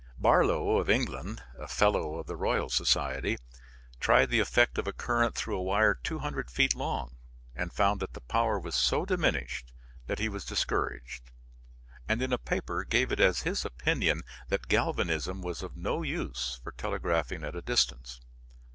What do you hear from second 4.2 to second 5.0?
the effect of a